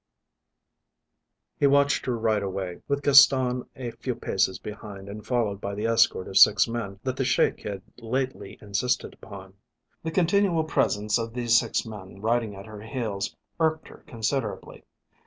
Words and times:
He 1.59 1.67
watched 1.67 2.07
her 2.07 2.17
ride 2.17 2.41
away, 2.41 2.81
with 2.87 3.03
Gaston 3.03 3.69
a 3.75 3.91
few 3.91 4.15
paces 4.15 4.57
behind 4.57 5.07
and 5.07 5.23
followed 5.23 5.61
by 5.61 5.75
the 5.75 5.85
escort 5.85 6.27
of 6.27 6.39
six 6.39 6.67
men 6.67 6.99
that 7.03 7.15
the 7.17 7.23
Sheik 7.23 7.59
had 7.59 7.83
lately 7.99 8.57
insisted 8.63 9.13
upon. 9.13 9.53
The 10.01 10.09
continual 10.09 10.63
presence 10.63 11.19
of 11.19 11.35
these 11.35 11.55
six 11.59 11.85
men 11.85 12.19
riding 12.19 12.55
at 12.55 12.65
her 12.65 12.81
heels 12.81 13.35
irked 13.59 13.89
her 13.89 14.03
considerably. 14.07 14.85